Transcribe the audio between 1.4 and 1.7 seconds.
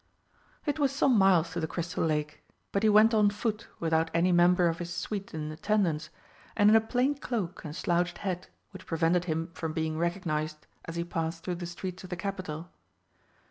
to the